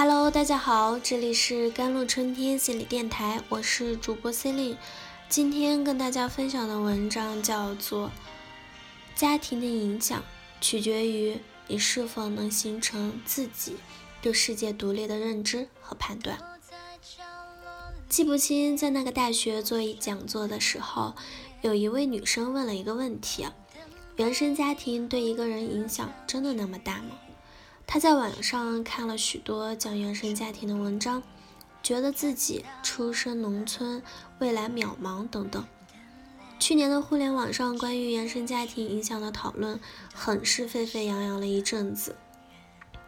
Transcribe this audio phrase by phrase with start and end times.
[0.00, 4.78] Hello，大家好，这里是甘露春天心理电台，我是主播 c e l i n e
[5.28, 8.06] 今天跟大家分享的文章叫做
[9.16, 10.22] 《家庭的影响
[10.60, 13.76] 取决于你是否能形成自己
[14.22, 16.38] 对世界独立的认知和判断》。
[18.08, 21.16] 记不清在那个大学做讲座的时候，
[21.60, 23.44] 有一位女生问了一个问题：
[24.14, 27.18] 原生家庭对一个人影响真的那么大吗？
[27.90, 31.22] 他在网上看了许多讲原生家庭的文章，
[31.82, 34.02] 觉得自己出身农村，
[34.40, 35.64] 未来渺茫等等。
[36.58, 39.80] 去年的互联网上关于原生家庭影响的讨论，
[40.12, 42.14] 很是沸沸扬扬了一阵子。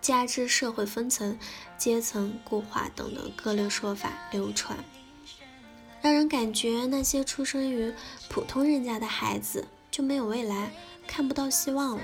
[0.00, 1.38] 加之社会分层、
[1.76, 4.82] 阶层固化等的各类说法流传，
[6.00, 7.92] 让人感觉那些出生于
[8.30, 10.72] 普通人家的孩子就没有未来，
[11.06, 12.02] 看不到希望了。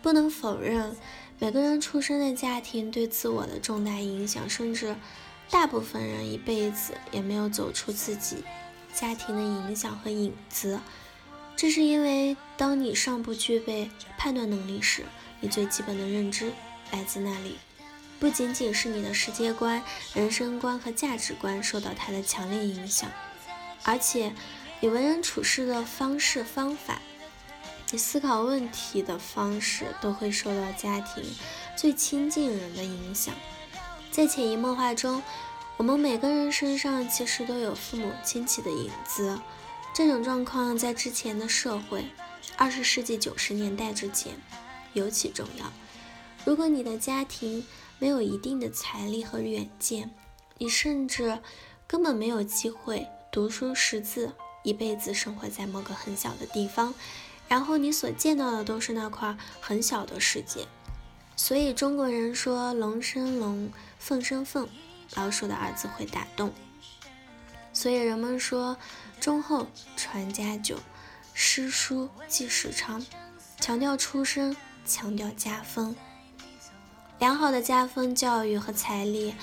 [0.00, 0.96] 不能否认。
[1.38, 4.96] 每个人出生的家庭对自我的重大影响，甚至
[5.50, 8.42] 大部分人一辈子也没有走出自己
[8.94, 10.80] 家庭的影响和影子。
[11.54, 15.04] 这是因为，当你尚不具备判断能力时，
[15.40, 16.52] 你最基本的认知
[16.90, 17.56] 来自那里。
[18.18, 19.82] 不仅仅是你的世界观、
[20.14, 23.10] 人生观和价值观受到它的强烈影响，
[23.82, 24.32] 而且
[24.80, 26.98] 你为人处事的方式方法。
[27.92, 31.24] 你思考问题的方式都会受到家庭
[31.76, 33.32] 最亲近人的影响。
[34.10, 35.22] 在潜移默化中，
[35.76, 39.38] 我们每个人身上其实都有父母亲戚的影子。
[39.94, 42.04] 这种状况在之前的社会，
[42.56, 44.32] 二十世纪九十年代之前
[44.92, 45.72] 尤其重要。
[46.44, 47.64] 如果你的家庭
[47.98, 50.10] 没有一定的财力和远见，
[50.58, 51.38] 你甚至
[51.86, 54.32] 根本没有机会读书识字，
[54.64, 56.92] 一辈子生活在某个很小的地方。
[57.48, 60.66] 然后你所见到的都是那块很小的世界，
[61.36, 64.68] 所以中国人说龙生龙，凤生凤，
[65.14, 66.52] 老鼠的儿子会打洞。
[67.72, 68.76] 所以人们说
[69.20, 70.78] 忠厚传家久，
[71.34, 73.04] 诗书继世昌，
[73.60, 75.94] 强调出身，强调家风。
[77.18, 79.34] 良好的家风教育和财力，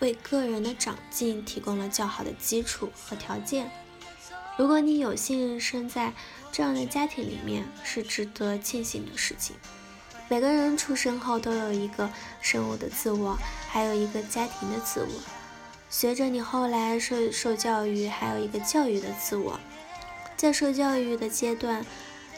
[0.00, 3.70] 为个人的长进提供了较好的基础和条件。
[4.58, 6.12] 如果你有幸生在
[6.50, 9.54] 这样的家庭里面，是值得庆幸的事情。
[10.28, 12.10] 每个人出生后都有一个
[12.40, 13.38] 生物的自我，
[13.70, 15.22] 还有一个家庭的自我。
[15.88, 19.60] 随着你后来受受教育，还有一个教育的自我。
[20.36, 21.86] 在受教育的阶段，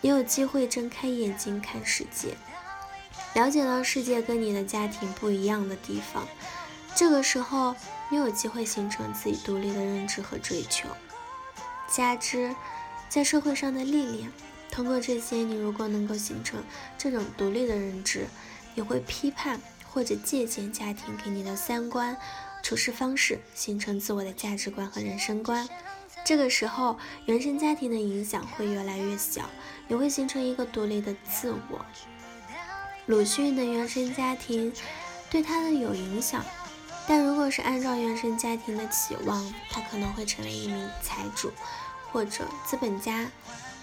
[0.00, 2.36] 你有机会睁开眼睛看世界，
[3.34, 6.28] 了解到世界跟你的家庭不一样的地方。
[6.94, 7.74] 这个时候，
[8.08, 10.88] 你有机会形成自己独立的认知和追求。
[11.94, 12.52] 加之
[13.08, 14.28] 在社会上的历练，
[14.68, 16.60] 通过这些，你如果能够形成
[16.98, 18.26] 这种独立的认知，
[18.74, 19.60] 你会批判
[19.92, 22.16] 或者借鉴家庭给你的三观、
[22.64, 25.68] 处事方式，形成自我的价值观和人生观。
[26.24, 29.48] 这个时候，原生家庭的影响会越来越小，
[29.86, 31.86] 你会形成一个独立的自我。
[33.06, 34.72] 鲁迅的原生家庭
[35.30, 36.44] 对他的有影响。
[37.06, 41.52] 但如果是按照原生家庭的期望，他可能会成为一名财主
[42.10, 43.30] 或者资本家。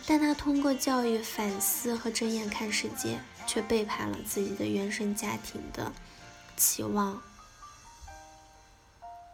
[0.07, 5.93] 但他通过教育反思和睁眼看世界，却背叛了自己的原生家庭的
[6.57, 7.21] 期望。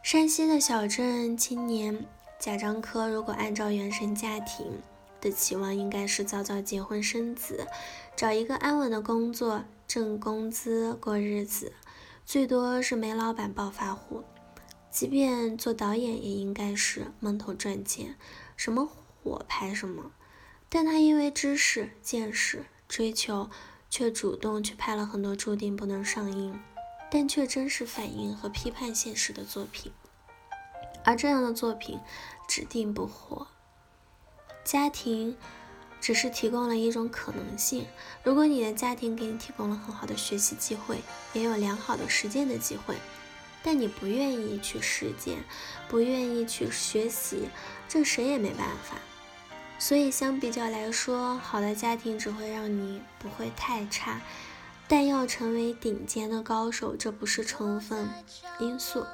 [0.02, 2.04] 山西的小镇青年
[2.38, 4.82] 贾樟柯，如果按照原生家庭
[5.20, 7.66] 的期望，应该是早早结婚生子，
[8.14, 11.72] 找一个安稳的工作，挣工资过日子。
[12.28, 14.22] 最多是煤老板暴发户，
[14.90, 18.18] 即便做导演也应该是闷头赚钱，
[18.54, 20.12] 什么火拍什么。
[20.68, 23.48] 但他因为知识、见识、追求，
[23.88, 26.60] 却主动去拍了很多注定不能上映，
[27.10, 29.90] 但却真实反映和批判现实的作品。
[31.06, 31.98] 而这样的作品
[32.46, 33.46] 指定不火。
[34.62, 35.34] 家庭。
[36.00, 37.86] 只是提供了一种可能性。
[38.22, 41.00] 如果你的家庭给你提供了很好的学习机会，
[41.32, 42.94] 也有良好的实践的机会，
[43.62, 45.38] 但你不愿意去实践，
[45.88, 47.48] 不愿意去学习，
[47.88, 48.96] 这谁也没办法。
[49.78, 54.20] 所以相比较来说，好的家庭只会让你不会太差，
[54.88, 58.08] 但要成为顶尖的高手，这不是成分
[58.58, 59.06] 因素，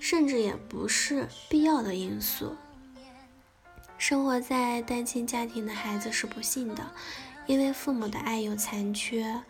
[0.00, 2.56] 甚至也不是必要的因素。
[4.00, 6.90] 生活在单亲家庭的孩子是不幸的，
[7.44, 9.42] 因为父母的爱有残缺。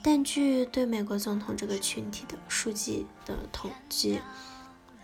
[0.00, 4.20] 但据对美国总统这个群体的数据的统计，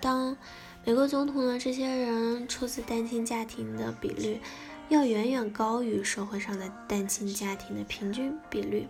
[0.00, 0.36] 当
[0.84, 4.40] 美国总统的这些人出自单亲家庭的比率，
[4.88, 8.86] 要远远高于社会上的单亲家庭的平均比率。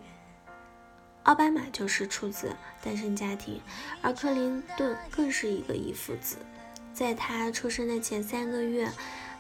[1.23, 3.63] 奥巴马就是出自单身家庭，
[4.03, 6.37] 而克林顿更是一个遗腹子。
[6.97, 8.91] 在他出生的前三个月，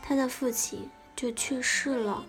[0.03, 2.26] 他的父亲就去世了。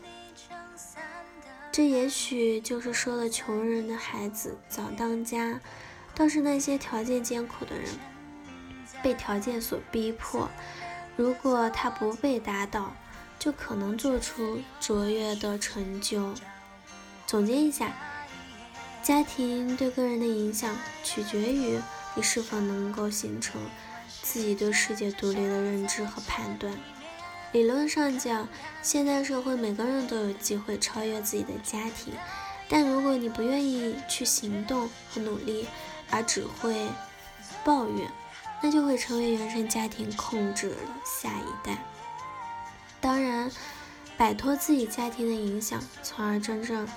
[1.70, 5.60] 这也许就是说了穷人的孩子早当家。
[6.16, 7.90] 倒是那些条件艰苦的人，
[9.04, 10.50] 被条件所逼迫，
[11.18, 12.96] 如果他不被打倒，
[13.38, 16.34] 就可能做出卓越的成就。
[17.26, 17.92] 总结一下。
[19.04, 21.80] 家庭对个人的影响取决于
[22.16, 23.62] 你是否能够形成
[24.28, 26.78] 自己对世界独立的认知和判断。
[27.54, 28.48] 理论上讲，
[28.82, 32.14] 现代社会每个人都有机会超越自己的家庭，
[32.68, 35.66] 但如果你不愿意去行动和努力，
[36.12, 36.90] 而只会
[37.64, 38.12] 抱怨，
[38.62, 40.76] 那就会成为原生家庭控制的
[41.06, 41.86] 下一代。
[43.00, 43.50] 当然，
[44.18, 46.88] 摆脱自己家庭的影响，从而真正。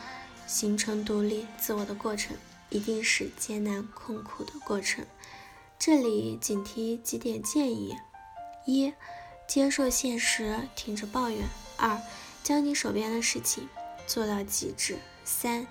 [0.46, 2.36] 形成独立自我的过程，
[2.70, 5.06] 一定是艰难困苦的过程。
[5.80, 7.96] 这里仅提几点建议：
[8.66, 8.92] 一、
[9.48, 11.46] 接受现实，停止抱怨；
[11.78, 11.98] 二、
[12.42, 13.66] 将你手边的事情
[14.06, 15.66] 做到极致；三、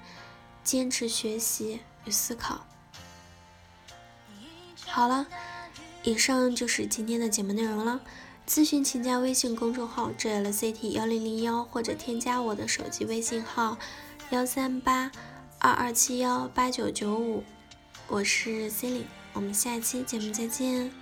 [0.64, 2.66] 坚持学习与思考。
[4.88, 5.28] 好了，
[6.02, 8.02] 以上就是今天的节目内容了。
[8.48, 13.78] 咨询请加微信公众号 “jlct 幺零零幺”或者添加我的手机微信号。
[14.32, 15.12] 幺三八
[15.60, 17.44] 二二七幺八九九五，
[18.08, 19.08] 我是 c e l i n e
[19.40, 20.99] 我们下期节目再见。